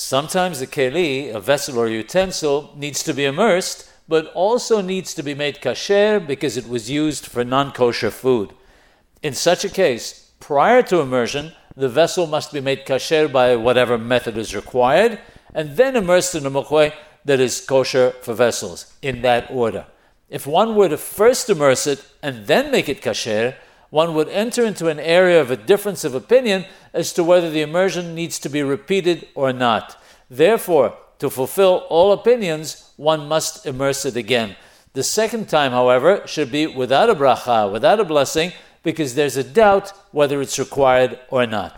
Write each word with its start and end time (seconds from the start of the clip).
Sometimes 0.00 0.60
the 0.60 0.66
keli, 0.66 1.30
a 1.30 1.40
vessel 1.40 1.78
or 1.78 1.86
utensil, 1.86 2.72
needs 2.74 3.02
to 3.02 3.12
be 3.12 3.26
immersed, 3.26 3.86
but 4.08 4.32
also 4.32 4.80
needs 4.80 5.12
to 5.12 5.22
be 5.22 5.34
made 5.34 5.60
kasher 5.60 6.26
because 6.26 6.56
it 6.56 6.66
was 6.66 6.90
used 6.90 7.26
for 7.26 7.44
non 7.44 7.70
kosher 7.70 8.10
food. 8.10 8.54
In 9.22 9.34
such 9.34 9.62
a 9.62 9.68
case, 9.68 10.32
prior 10.40 10.82
to 10.84 11.02
immersion, 11.02 11.52
the 11.76 11.90
vessel 11.90 12.26
must 12.26 12.50
be 12.50 12.62
made 12.62 12.86
kasher 12.86 13.30
by 13.30 13.54
whatever 13.56 13.98
method 13.98 14.38
is 14.38 14.54
required, 14.54 15.20
and 15.54 15.76
then 15.76 15.96
immersed 15.96 16.34
in 16.34 16.46
a 16.46 16.50
mikveh 16.50 16.94
that 17.26 17.38
is 17.38 17.60
kosher 17.60 18.12
for 18.22 18.32
vessels, 18.32 18.94
in 19.02 19.20
that 19.20 19.50
order. 19.50 19.84
If 20.30 20.46
one 20.46 20.76
were 20.76 20.88
to 20.88 20.96
first 20.96 21.50
immerse 21.50 21.86
it 21.86 22.02
and 22.22 22.46
then 22.46 22.70
make 22.70 22.88
it 22.88 23.02
kasher, 23.02 23.54
one 23.90 24.14
would 24.14 24.28
enter 24.28 24.64
into 24.64 24.88
an 24.88 24.98
area 25.00 25.40
of 25.40 25.50
a 25.50 25.56
difference 25.56 26.04
of 26.04 26.14
opinion 26.14 26.64
as 26.92 27.12
to 27.12 27.24
whether 27.24 27.50
the 27.50 27.62
immersion 27.62 28.14
needs 28.14 28.38
to 28.38 28.48
be 28.48 28.62
repeated 28.62 29.28
or 29.34 29.52
not. 29.52 30.00
Therefore, 30.30 30.96
to 31.18 31.28
fulfill 31.28 31.86
all 31.88 32.12
opinions, 32.12 32.92
one 32.96 33.28
must 33.28 33.66
immerse 33.66 34.04
it 34.06 34.16
again. 34.16 34.56
The 34.92 35.02
second 35.02 35.48
time, 35.48 35.72
however, 35.72 36.22
should 36.26 36.50
be 36.50 36.66
without 36.66 37.10
a 37.10 37.14
bracha, 37.14 37.70
without 37.70 38.00
a 38.00 38.04
blessing, 38.04 38.52
because 38.82 39.14
there's 39.14 39.36
a 39.36 39.44
doubt 39.44 39.92
whether 40.12 40.40
it's 40.40 40.58
required 40.58 41.18
or 41.28 41.46
not. 41.46 41.68